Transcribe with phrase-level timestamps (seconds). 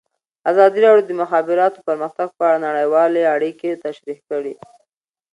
[0.51, 4.53] ازادي راډیو د د مخابراتو پرمختګ په اړه نړیوالې اړیکې تشریح کړي.